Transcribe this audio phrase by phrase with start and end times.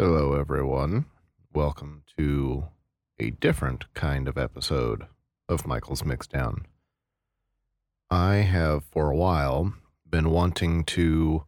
[0.00, 1.06] Hello, everyone.
[1.52, 2.68] Welcome to
[3.18, 5.08] a different kind of episode
[5.48, 6.66] of Michael's Mixdown.
[8.08, 9.72] I have, for a while,
[10.08, 11.46] been wanting to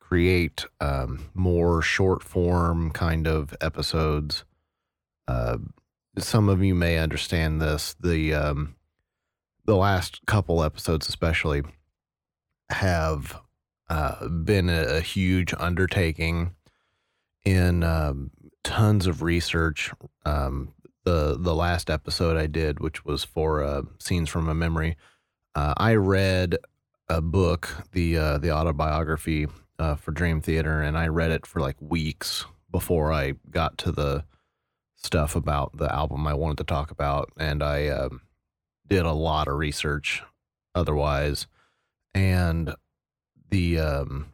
[0.00, 4.44] create um, more short form kind of episodes.
[5.26, 5.58] Uh,
[6.16, 7.94] some of you may understand this.
[8.00, 8.76] The um,
[9.66, 11.64] the last couple episodes, especially,
[12.70, 13.42] have
[13.90, 16.54] uh, been a, a huge undertaking
[17.48, 18.30] in um,
[18.62, 19.90] tons of research.
[20.26, 24.96] Um, the the last episode I did, which was for uh, scenes from a memory,
[25.54, 26.58] uh, I read
[27.08, 29.46] a book, the uh, the autobiography
[29.78, 33.92] uh, for Dream Theater, and I read it for like weeks before I got to
[33.92, 34.24] the
[34.96, 38.20] stuff about the album I wanted to talk about, and I um,
[38.86, 40.22] did a lot of research
[40.74, 41.46] otherwise,
[42.12, 42.74] and
[43.48, 44.26] the um,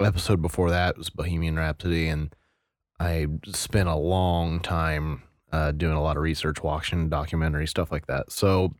[0.00, 2.32] episode before that was Bohemian Rhapsody, and
[3.00, 8.06] I spent a long time uh, doing a lot of research, watching documentary stuff like
[8.06, 8.30] that.
[8.30, 8.74] So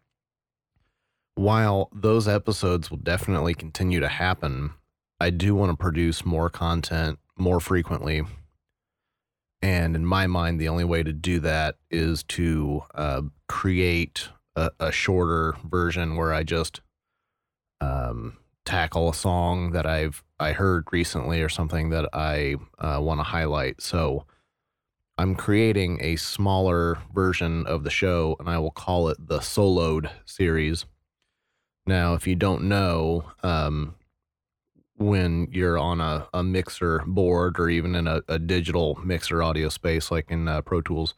[1.34, 4.72] while those episodes will definitely continue to happen,
[5.18, 8.22] I do want to produce more content more frequently.
[9.62, 14.70] And in my mind, the only way to do that is to uh, create a,
[14.78, 16.80] a, shorter version where I just
[17.80, 23.20] um, tackle a song that I've I heard recently or something that I uh, want
[23.20, 23.82] to highlight.
[23.82, 24.24] So
[25.18, 30.10] I'm creating a smaller version of the show, and I will call it the Soloed
[30.24, 30.86] series.
[31.86, 33.96] Now, if you don't know, um,
[34.96, 39.68] when you're on a, a mixer board or even in a, a digital mixer audio
[39.68, 41.14] space like in uh, Pro Tools,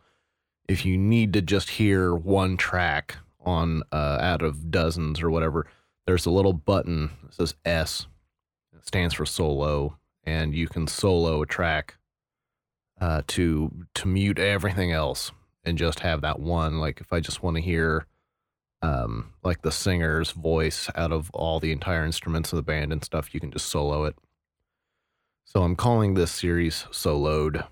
[0.69, 5.67] if you need to just hear one track on uh, out of dozens or whatever,
[6.07, 8.07] there's a little button that says S.
[8.75, 11.97] It stands for solo, and you can solo a track
[13.01, 15.33] uh, to to mute everything else
[15.65, 16.79] and just have that one.
[16.79, 18.07] Like if I just want to hear
[18.83, 23.05] um, like the singer's voice out of all the entire instruments of the band and
[23.05, 24.17] stuff, you can just solo it.
[25.45, 27.67] So I'm calling this series Soloed,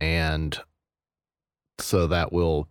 [0.00, 0.58] and
[1.78, 2.68] so that will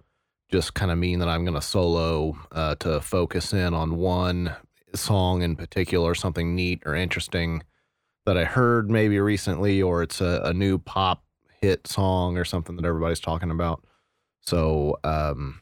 [0.51, 4.55] just kind of mean that I'm going to solo uh, to focus in on one
[4.95, 7.63] song in particular, something neat or interesting
[8.25, 11.23] that I heard maybe recently, or it's a, a new pop
[11.61, 13.83] hit song or something that everybody's talking about.
[14.41, 15.61] So um,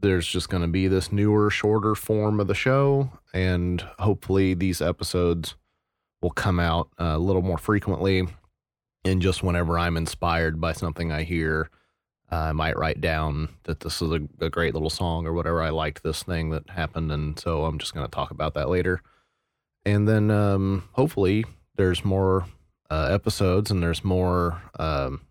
[0.00, 4.80] there's just going to be this newer, shorter form of the show, and hopefully these
[4.80, 5.56] episodes
[6.22, 8.26] will come out a little more frequently.
[9.04, 11.70] And just whenever I'm inspired by something I hear,
[12.30, 15.62] I might write down that this is a, a, great little song or whatever.
[15.62, 18.68] I liked this thing that happened, and so I'm just going to talk about that
[18.68, 19.02] later.
[19.84, 21.44] And then um, hopefully
[21.76, 22.46] there's more
[22.90, 25.22] uh, episodes and there's more um,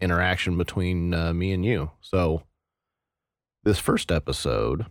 [0.00, 1.90] interaction between uh, me and you.
[2.00, 2.42] So
[3.62, 4.86] this first episode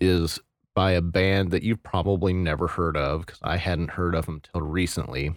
[0.00, 0.38] is
[0.74, 4.40] by a band that you've probably never heard of because I hadn't heard of them
[4.40, 5.34] till recently.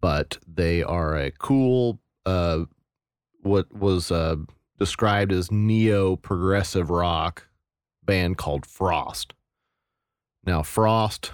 [0.00, 2.64] But they are a cool uh,
[3.42, 4.36] what was uh,
[4.78, 7.46] described as neo progressive rock
[8.04, 9.34] band called Frost.
[10.44, 11.32] Now, Frost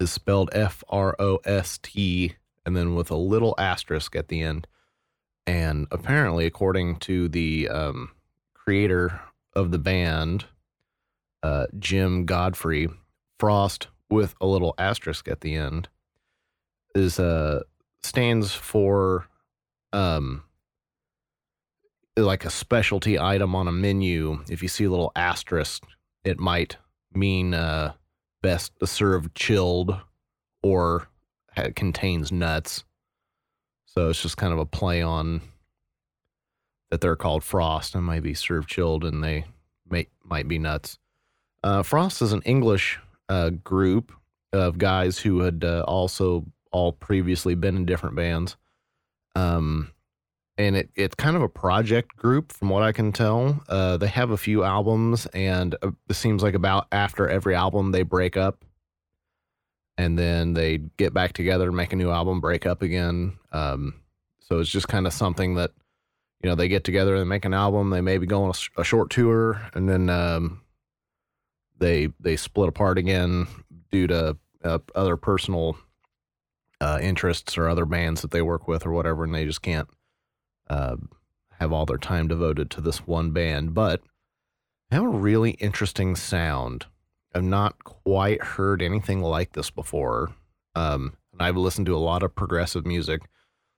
[0.00, 4.42] is spelled F R O S T and then with a little asterisk at the
[4.42, 4.66] end.
[5.46, 8.10] And apparently, according to the um,
[8.54, 9.20] creator
[9.54, 10.44] of the band,
[11.42, 12.88] uh, Jem Godfrey,
[13.38, 15.88] Frost with a little asterisk at the end
[16.94, 17.60] is uh
[18.02, 19.26] stands for
[19.92, 20.42] um
[22.24, 25.84] like a specialty item on a menu, if you see a little asterisk,
[26.24, 26.76] it might
[27.12, 27.92] mean uh,
[28.42, 29.96] best served chilled
[30.62, 31.08] or
[31.56, 32.84] it contains nuts.
[33.86, 35.40] So it's just kind of a play on
[36.90, 39.44] that they're called frost and might be served chilled and they
[39.88, 40.98] may, might be nuts.
[41.62, 44.12] Uh, frost is an English uh, group
[44.52, 48.56] of guys who had uh, also all previously been in different bands.
[49.34, 49.92] Um,
[50.58, 53.62] and it, it's kind of a project group from what I can tell.
[53.68, 57.92] Uh, they have a few albums, and uh, it seems like about after every album
[57.92, 58.64] they break up,
[59.96, 63.38] and then they get back together, make a new album, break up again.
[63.52, 64.02] Um,
[64.40, 65.70] so it's just kind of something that
[66.42, 67.90] you know they get together and make an album.
[67.90, 70.62] They maybe go on a, a short tour, and then um,
[71.78, 73.46] they they split apart again
[73.92, 75.78] due to uh, other personal
[76.80, 79.88] uh, interests or other bands that they work with or whatever, and they just can't
[80.68, 80.96] uh,
[81.58, 84.00] have all their time devoted to this one band, but
[84.90, 86.86] have a really interesting sound.
[87.34, 90.34] I've not quite heard anything like this before.
[90.74, 93.22] Um, and I've listened to a lot of progressive music,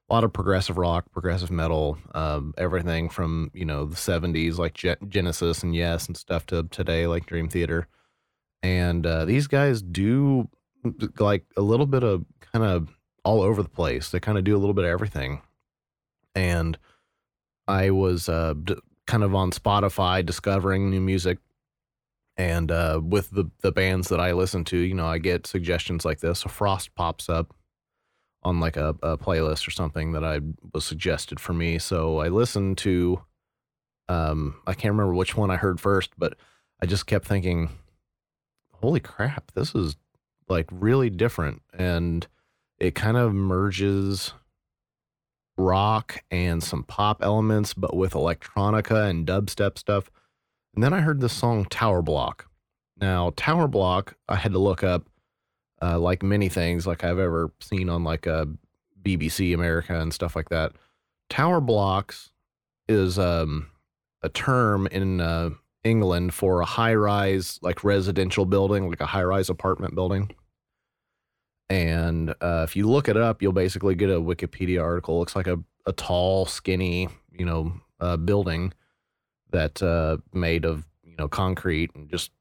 [0.09, 4.75] a lot of progressive rock, progressive metal, um, everything from you know the '70s like
[5.09, 7.87] Genesis and Yes and stuff to today like Dream Theater,
[8.63, 10.49] and uh, these guys do
[11.19, 12.89] like a little bit of kind of
[13.25, 14.11] all over the place.
[14.11, 15.43] They kind of do a little bit of everything,
[16.35, 16.79] and
[17.67, 21.39] I was uh, d- kind of on Spotify discovering new music.
[22.37, 26.05] And uh, with the the bands that I listen to, you know, I get suggestions
[26.05, 26.45] like this.
[26.45, 27.55] A Frost pops up,
[28.43, 30.41] on like a, a playlist or something that I
[30.73, 31.79] was suggested for me.
[31.79, 33.23] So I listened to
[34.09, 36.37] um I can't remember which one I heard first, but
[36.83, 37.71] I just kept thinking,
[38.73, 39.97] holy crap, this is
[40.49, 41.63] like really different.
[41.73, 42.27] And
[42.79, 44.33] it kind of merges
[45.61, 50.11] rock and some pop elements, but with electronica and dubstep stuff.
[50.75, 52.47] And then I heard the song Tower Block.
[53.01, 55.09] Now, Tower Block, I had to look up
[55.83, 58.47] uh, like many things like I've ever seen on like a
[59.03, 60.73] BBC America and stuff like that.
[61.29, 62.31] Tower blocks
[62.89, 63.69] is um,
[64.23, 65.51] a term in uh,
[65.85, 70.31] England for a high rise like residential building, like a high rise apartment building.
[71.71, 75.15] And uh, if you look it up, you'll basically get a Wikipedia article.
[75.15, 78.73] It looks like a, a tall, skinny, you know, uh, building
[79.53, 82.33] that uh, made of you know concrete and just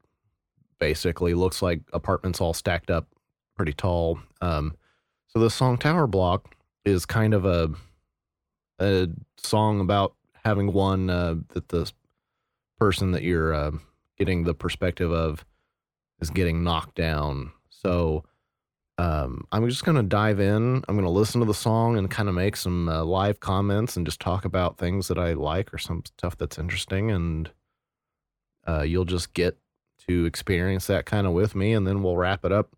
[0.78, 3.06] basically looks like apartments all stacked up
[3.56, 4.18] pretty tall.
[4.40, 4.74] Um,
[5.28, 6.54] so the song Tower Block
[6.84, 7.70] is kind of a
[8.80, 11.90] a song about having one uh, that the
[12.78, 13.72] person that you're uh,
[14.18, 15.44] getting the perspective of
[16.20, 17.52] is getting knocked down.
[17.68, 18.24] So
[19.00, 20.84] um, I'm just going to dive in.
[20.86, 23.96] I'm going to listen to the song and kind of make some uh, live comments
[23.96, 27.10] and just talk about things that I like or some stuff that's interesting.
[27.10, 27.50] And
[28.66, 29.56] uh, you'll just get
[30.06, 31.72] to experience that kind of with me.
[31.72, 32.74] And then we'll wrap it up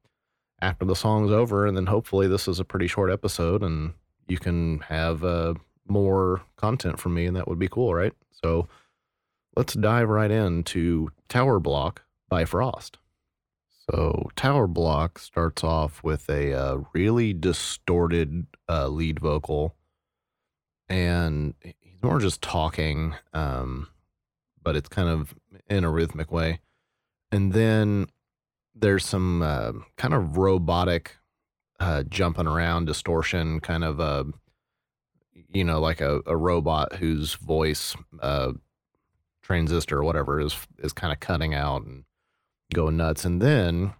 [0.62, 3.92] after the song's over, and then hopefully this is a pretty short episode, and
[4.28, 5.54] you can have uh,
[5.88, 8.12] more content from me, and that would be cool, right?
[8.30, 8.68] So
[9.56, 12.98] let's dive right into Tower Block by Frost.
[13.92, 19.76] So Tower Block starts off with a uh, really distorted uh, lead vocal,
[20.88, 23.88] and he's more just talking, um,
[24.62, 25.34] but it's kind of
[25.68, 26.60] in a rhythmic way.
[27.30, 28.06] And then
[28.74, 31.18] there's some uh, kind of robotic
[31.78, 34.24] uh, jumping around distortion, kind of a uh,
[35.52, 38.52] you know like a, a robot whose voice uh,
[39.42, 42.04] transistor or whatever is is kind of cutting out and
[42.72, 43.24] going nuts.
[43.24, 43.94] And then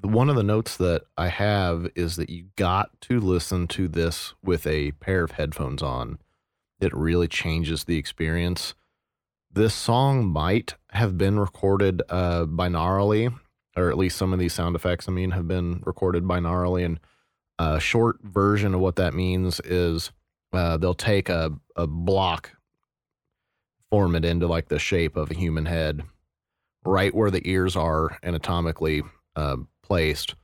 [0.00, 4.34] one of the notes that I have is that you got to listen to this
[4.42, 6.18] with a pair of headphones on.
[6.80, 8.74] It really changes the experience.
[9.52, 13.32] This song might have been recorded uh, binaurally
[13.76, 16.84] or at least some of these sound effects, I mean, have been recorded binaurally.
[16.84, 17.00] And
[17.58, 20.12] a short version of what that means is
[20.52, 22.52] uh, they'll take a, a block,
[23.90, 26.02] form it into like the shape of a human head,
[26.84, 29.02] right where the ears are anatomically
[29.36, 30.34] uh, placed.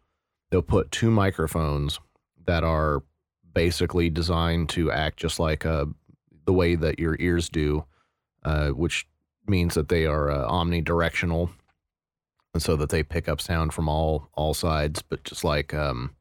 [0.50, 2.00] They'll put two microphones
[2.46, 3.02] that are
[3.52, 5.86] basically designed to act just like uh,
[6.46, 7.84] the way that your ears do,
[8.44, 9.06] uh, which
[9.46, 11.50] means that they are uh, omnidirectional
[12.54, 15.02] and so that they pick up sound from all all sides.
[15.02, 16.14] But just like um,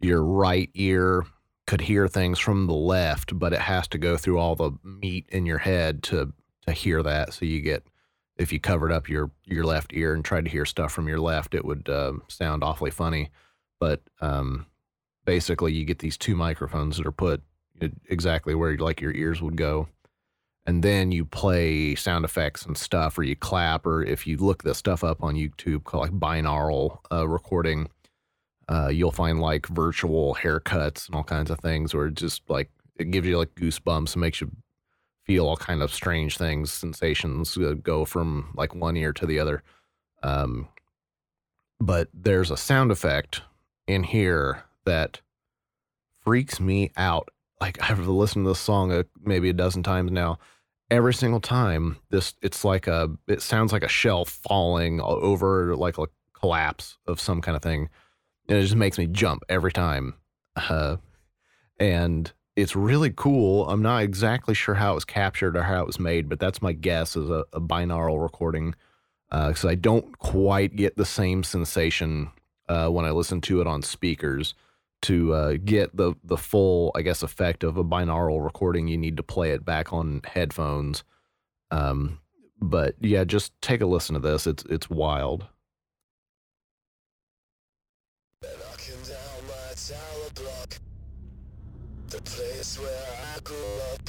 [0.00, 1.24] your right ear
[1.66, 5.26] could hear things from the left, but it has to go through all the meat
[5.28, 6.32] in your head to
[6.66, 7.32] to hear that.
[7.34, 7.84] So you get
[8.38, 11.20] if you covered up your your left ear and tried to hear stuff from your
[11.20, 13.30] left, it would uh, sound awfully funny.
[13.80, 14.66] But um,
[15.24, 17.42] basically, you get these two microphones that are put
[18.08, 19.88] exactly where like your ears would go
[20.68, 24.62] and then you play sound effects and stuff, or you clap, or if you look
[24.62, 27.88] the stuff up on YouTube called like binaural uh, recording,
[28.68, 32.70] uh, you'll find like virtual haircuts and all kinds of things, where it just like
[32.96, 34.50] it gives you like goosebumps and makes you
[35.28, 39.38] feel all kind of strange things, sensations uh, go from like one ear to the
[39.38, 39.62] other.
[40.22, 40.68] Um,
[41.78, 43.42] but there's a sound effect
[43.86, 45.20] in here that
[46.24, 47.28] freaks me out.
[47.60, 50.38] Like I've listened to this song uh, maybe a dozen times now
[50.90, 55.98] every single time this it's like a it sounds like a shelf falling over like
[55.98, 57.90] a collapse of some kind of thing
[58.48, 60.14] and it just makes me jump every time
[60.56, 60.96] uh,
[61.78, 65.86] and it's really cool i'm not exactly sure how it was captured or how it
[65.86, 68.74] was made but that's my guess is a, a binaural recording
[69.30, 72.30] because uh, i don't quite get the same sensation
[72.68, 74.54] uh, when i listen to it on speakers
[75.02, 79.16] to uh, get the the full, I guess, effect of a binaural recording, you need
[79.16, 81.04] to play it back on headphones.
[81.70, 82.20] Um,
[82.60, 84.46] but yeah, just take a listen to this.
[84.46, 85.46] It's it's wild.
[92.10, 93.56] The place where I grew
[93.92, 94.00] up.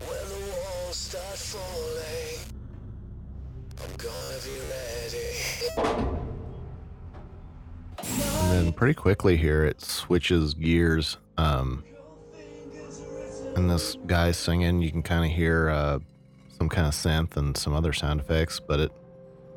[0.00, 2.40] When the walls start falling,
[3.82, 5.28] I'm gonna be ready.
[8.08, 11.18] And then pretty quickly here, it switches gears.
[11.36, 11.84] Um,
[13.56, 14.82] and this guy's singing.
[14.82, 15.98] You can kind of hear uh,
[16.58, 18.92] some kind of synth and some other sound effects, but it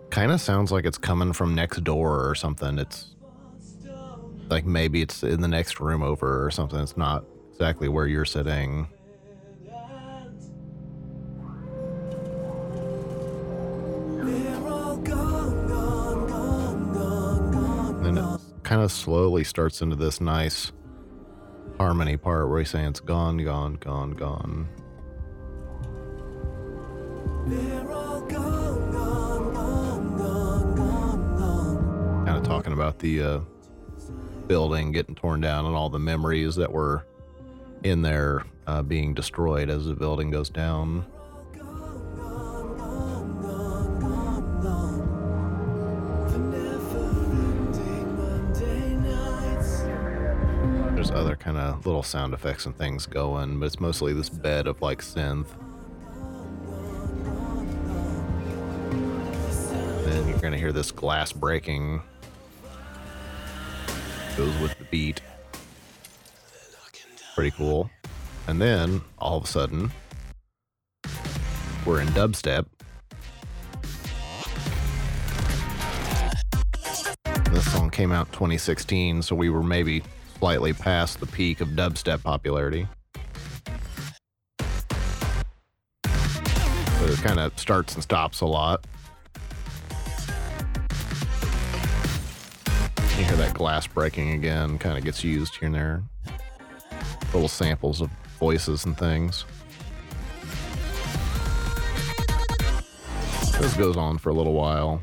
[0.10, 2.78] kind of sounds like it's coming from next door or something.
[2.78, 3.16] It's
[4.50, 6.80] like maybe it's in the next room over or something.
[6.80, 8.88] It's not exactly where you're sitting.
[18.02, 20.72] Then it kind of slowly starts into this nice
[21.78, 24.68] harmony part where he's saying it's gone, gone, gone, gone.
[32.26, 33.40] Kind of talking about the uh,
[34.48, 37.06] building getting torn down and all the memories that were
[37.84, 41.06] in there uh, being destroyed as the building goes down.
[50.96, 54.68] There's other kind of little sound effects and things going, but it's mostly this bed
[54.68, 55.48] of like synth.
[60.06, 62.02] Then you're gonna hear this glass breaking.
[64.38, 65.20] Goes with the beat.
[67.36, 67.90] Pretty cool.
[68.48, 69.92] And then all of a sudden,
[71.86, 72.68] we're in dubstep.
[77.52, 80.04] This song came out 2016, so we were maybe
[80.38, 82.88] slightly past the peak of dubstep popularity.
[86.04, 88.86] But it kind of starts and stops a lot.
[93.18, 96.04] You hear that glass breaking again, kind of gets used here and there.
[97.34, 99.46] Little samples of voices and things.
[103.60, 105.02] This goes on for a little while.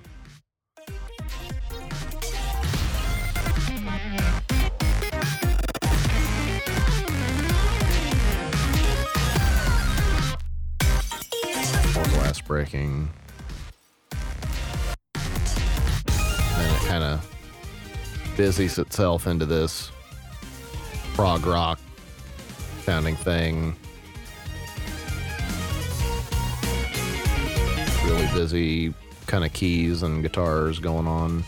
[11.95, 13.11] More glass breaking.
[15.25, 17.27] Then it kind of
[18.37, 19.91] busies itself into this
[21.15, 21.81] prog rock
[22.91, 23.77] sounding thing.
[28.05, 28.93] Really busy
[29.29, 31.45] kind of keys and guitars going on.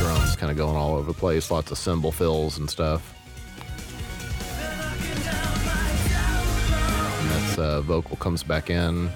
[0.00, 3.14] Drums kind of going all over the place, lots of cymbal fills and stuff.
[7.20, 9.08] And that's uh, vocal comes back in.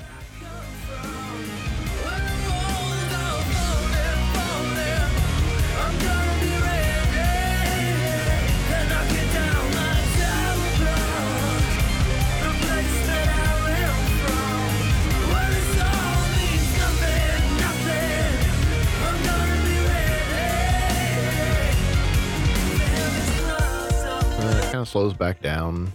[24.94, 25.92] Slows back down.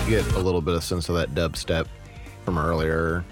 [0.00, 1.86] You get a little bit of sense of that dubstep
[2.44, 3.24] from earlier.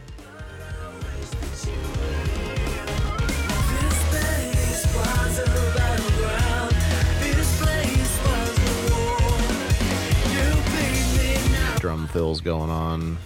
[11.80, 13.18] Drum fills going on.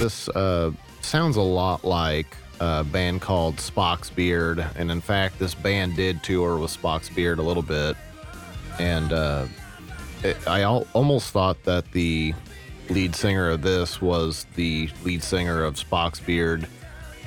[0.00, 5.54] This uh, sounds a lot like a band called Spock's Beard, and in fact, this
[5.54, 7.98] band did tour with Spock's Beard a little bit,
[8.78, 9.44] and uh,
[10.24, 12.32] it, I al- almost thought that the
[12.88, 16.66] lead singer of this was the lead singer of Spock's Beard,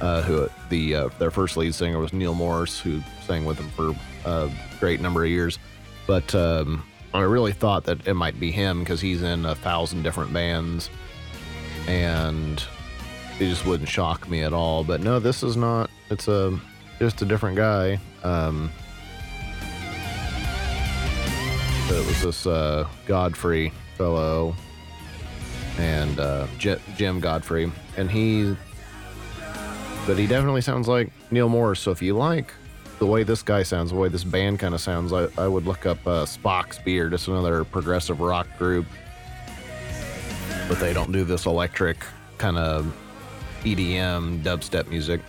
[0.01, 3.70] uh, who the uh, their first lead singer was Neal Morse, who sang with them
[3.70, 4.50] for a
[4.80, 5.60] great number of years,
[6.08, 10.01] but um, I really thought that it might be him because he's in a thousand
[10.01, 10.89] different bands
[11.88, 12.63] and
[13.40, 14.84] it just wouldn't shock me at all.
[14.84, 15.90] But no, this is not.
[16.10, 16.60] It's a
[17.00, 18.00] just a different guy.
[18.24, 18.72] Um,
[21.90, 24.56] it was this uh, Godfrey fellow
[25.78, 28.56] and uh, J- Jem Godfrey, and he.
[30.06, 31.80] But he definitely sounds like Neal Morse.
[31.80, 32.54] So if you like
[33.00, 35.66] the way this guy sounds, the way this band kind of sounds, I, I would
[35.66, 37.13] look up uh, Spock's Beard.
[37.13, 38.86] It's another progressive rock group
[40.67, 41.98] but they don't do this electric
[42.38, 42.96] kind of
[43.63, 45.22] EDM dubstep music.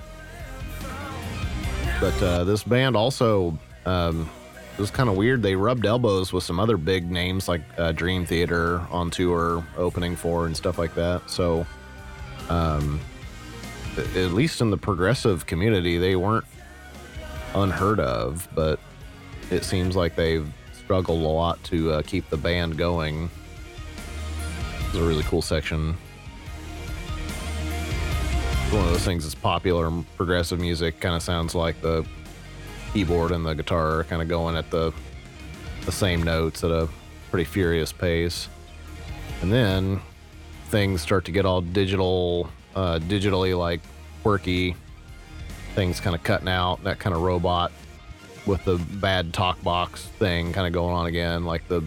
[2.00, 4.28] But uh, this band also um,
[4.74, 5.40] it was kind of weird.
[5.40, 10.16] They rubbed elbows with some other big names like uh, Dream Theater on tour, opening
[10.16, 11.30] for and stuff like that.
[11.30, 11.64] So,
[12.48, 13.00] um,
[13.96, 16.44] at least in the progressive community, they weren't
[17.54, 18.48] unheard of.
[18.52, 18.80] But
[19.52, 23.30] it seems like they've struggled a lot to uh, keep the band going.
[24.94, 25.96] It's a really cool section.
[28.62, 31.00] It's one of those things that's popular progressive music.
[31.00, 32.06] Kind of sounds like the
[32.92, 34.92] keyboard and the guitar are kind of going at the
[35.84, 36.88] the same notes at a
[37.32, 38.48] pretty furious pace.
[39.42, 40.00] And then
[40.68, 43.80] things start to get all digital, uh, digitally like
[44.22, 44.76] quirky.
[45.74, 47.72] Things kind of cutting out, that kind of robot
[48.46, 51.82] with the bad talk box thing kind of going on again, like the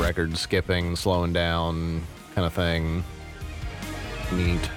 [0.00, 2.02] record skipping, slowing down
[2.34, 3.04] kind of thing.
[4.32, 4.70] Neat.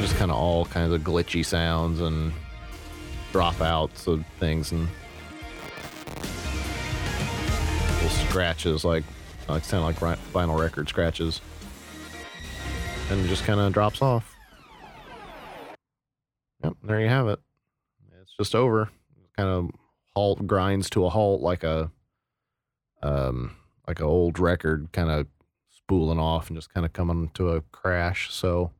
[0.00, 2.32] Just kind of all kinds of glitchy sounds and
[3.32, 4.88] dropouts of things and
[8.02, 9.04] little scratches, like
[9.48, 9.96] like sound like
[10.32, 11.40] vinyl record scratches,
[13.10, 14.34] and just kind of drops off.
[16.64, 17.40] Yep, there you have it.
[18.20, 18.88] It's just over.
[19.36, 19.70] Kind of
[20.14, 21.90] halt grinds to a halt like a
[23.02, 23.56] um
[23.86, 25.26] like an old record kind of
[25.70, 28.32] spooling off and just kind of coming to a crash.
[28.32, 28.72] So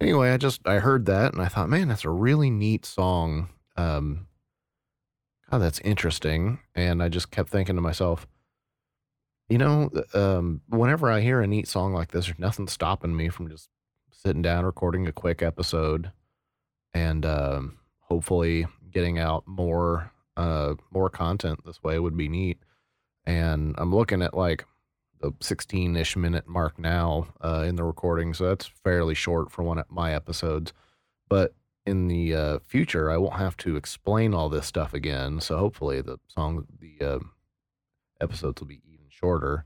[0.00, 3.50] anyway, I just I heard that and I thought, man, that's a really neat song.
[3.76, 4.26] Um
[5.50, 6.60] God, that's interesting.
[6.74, 8.26] And I just kept thinking to myself,
[9.48, 13.28] you know, um, whenever I hear a neat song like this, there's nothing stopping me
[13.30, 13.68] from just
[14.12, 16.12] sitting down, recording a quick episode,
[16.94, 22.58] and um, hopefully getting out more uh, more content this way would be neat.
[23.26, 24.64] And I'm looking at like
[25.20, 29.62] the 16 ish minute mark now uh, in the recording, so that's fairly short for
[29.62, 30.72] one of my episodes.
[31.28, 31.54] But
[31.86, 35.40] in the uh, future, I won't have to explain all this stuff again.
[35.40, 37.18] So hopefully, the song, the uh,
[38.20, 39.64] episodes will be even shorter.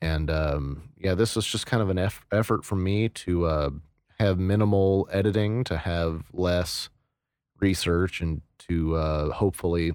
[0.00, 3.70] And um, yeah, this is just kind of an eff- effort from me to uh,
[4.18, 6.88] have minimal editing, to have less
[7.60, 9.92] research, and to uh, hopefully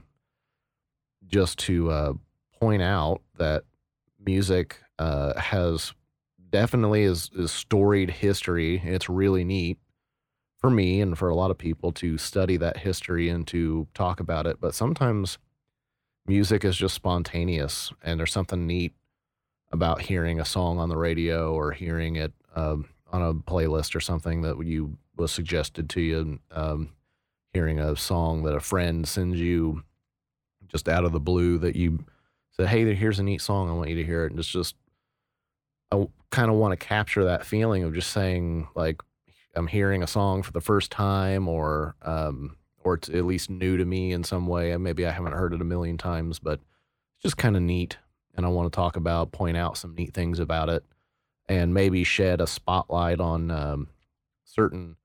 [1.28, 2.14] just to uh,
[2.60, 3.64] point out that
[4.20, 5.94] music uh, has
[6.50, 8.82] definitely is, is storied history.
[8.84, 9.78] It's really neat
[10.60, 14.20] for me and for a lot of people to study that history and to talk
[14.20, 14.60] about it.
[14.60, 15.38] But sometimes
[16.26, 18.94] music is just spontaneous, and there's something neat
[19.72, 24.00] about hearing a song on the radio or hearing it um, on a playlist or
[24.00, 26.40] something that you was suggested to you.
[26.52, 26.94] Um,
[27.54, 29.84] hearing a song that a friend sends you
[30.68, 32.06] just out of the blue that you
[32.60, 33.70] said, "Hey, here's a neat song.
[33.70, 34.76] I want you to hear it." And it's just,
[35.92, 39.02] I kind of want to capture that feeling of just saying like,
[39.56, 43.78] I'm hearing a song for the first time, or um, or it's at least new
[43.78, 44.72] to me in some way.
[44.72, 46.60] And maybe I haven't heard it a million times, but
[47.16, 47.98] it's just kind of neat.
[48.36, 50.86] And I want to talk about, point out some neat things about it,
[51.50, 53.88] and maybe shed a spotlight on um,
[54.46, 54.96] certain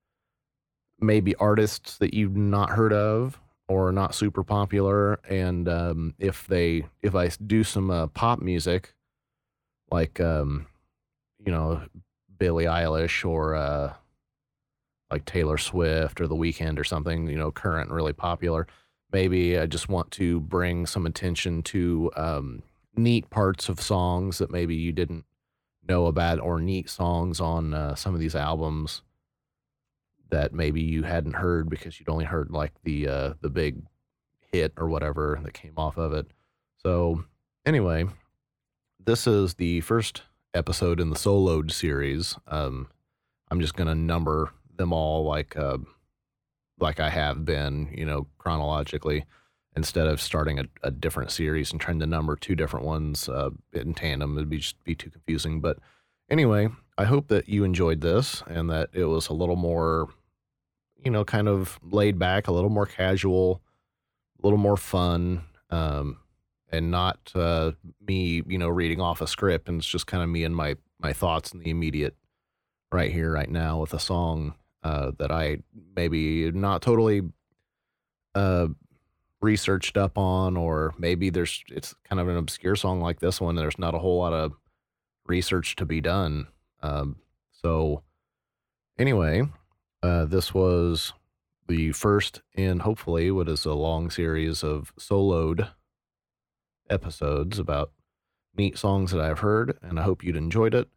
[0.99, 3.39] maybe artists that you've not heard of
[3.73, 5.19] or not super popular.
[5.29, 8.93] And um, if they, if I do some uh, pop music,
[9.89, 10.67] like um,
[11.43, 11.81] you know,
[12.37, 13.93] Billie Eilish or uh,
[15.11, 18.67] like Taylor Swift or The Weeknd or something, you know, current and really popular.
[19.11, 22.63] Maybe I just want to bring some attention to um,
[22.95, 25.25] neat parts of songs that maybe you didn't
[25.87, 29.01] know about, or neat songs on uh, some of these albums
[30.33, 33.83] that maybe you hadn't heard because you'd only heard like the uh, the big
[34.51, 36.27] hit or whatever that came off of it.
[36.77, 37.23] So
[37.65, 38.05] anyway,
[38.99, 42.37] this is the first episode in the soloed series.
[42.47, 42.87] Um,
[43.49, 45.77] I'm just gonna number them all like uh,
[46.79, 49.25] like I have been, you know, chronologically,
[49.75, 53.49] instead of starting a, a different series and trying to number two different ones uh,
[53.71, 54.37] in tandem.
[54.37, 55.61] It'd be just be too confusing.
[55.61, 55.77] But
[56.29, 60.09] anyway, I hope that you enjoyed this and that it was a little more,
[61.03, 63.61] you know, kind of laid back, a little more casual,
[64.41, 65.43] a little more fun.
[65.69, 66.17] Um,
[66.73, 67.71] and not uh,
[68.05, 70.75] me, you know, reading off a script, and it's just kind of me and my
[70.99, 72.15] my thoughts in the immediate,
[72.91, 75.59] right here, right now, with a song uh, that I
[75.95, 77.21] maybe not totally
[78.33, 78.67] uh,
[79.39, 83.55] researched up on, or maybe there's it's kind of an obscure song like this one.
[83.55, 84.53] There's not a whole lot of
[85.27, 86.47] research to be done.
[86.81, 87.17] Um,
[87.51, 88.01] so
[88.97, 89.43] anyway,
[90.03, 91.13] uh, this was
[91.67, 95.69] the first in hopefully what is a long series of soloed
[96.89, 97.91] episodes about
[98.55, 100.89] neat songs that I've heard, and I hope you'd enjoyed it.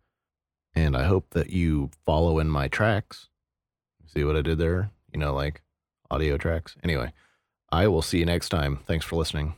[0.74, 3.28] And I hope that you follow in my tracks.
[4.06, 4.90] See what I did there?
[5.12, 5.62] You know, like
[6.10, 6.76] audio tracks.
[6.82, 7.12] Anyway,
[7.70, 8.80] I will see you next time.
[8.86, 9.54] Thanks for listening.